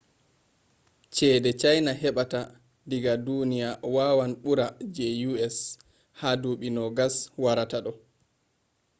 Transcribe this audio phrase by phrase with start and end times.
[1.15, 2.39] ceede chaina heɓata
[2.89, 5.05] diga duniya wawan ɓura je
[5.47, 5.57] us
[6.19, 7.91] ha duuɓi 20 warata ɗo